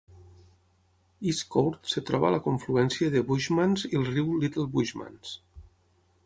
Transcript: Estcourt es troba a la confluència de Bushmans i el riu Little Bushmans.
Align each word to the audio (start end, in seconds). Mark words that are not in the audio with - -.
Estcourt 1.31 1.91
es 1.93 2.07
troba 2.07 2.29
a 2.29 2.31
la 2.37 2.39
confluència 2.47 3.11
de 3.17 3.21
Bushmans 3.29 3.85
i 3.91 3.93
el 4.01 4.09
riu 4.17 4.33
Little 4.47 4.67
Bushmans. 4.79 5.37